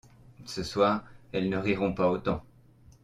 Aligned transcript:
Ce 0.45 0.63
soir 0.63 1.03
elles 1.31 1.47
ne 1.47 1.59
riront 1.59 1.93
pas 1.93 2.09
autant. 2.09 2.41